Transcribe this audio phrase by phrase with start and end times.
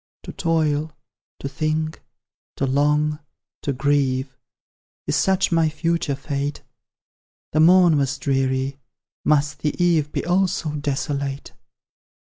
[0.23, 0.93] To toil,
[1.41, 2.01] to think,
[2.55, 3.19] to long,
[3.61, 4.35] to grieve,
[5.05, 6.63] Is such my future fate?
[7.51, 8.79] The morn was dreary,
[9.23, 11.51] must the eve Be also desolate?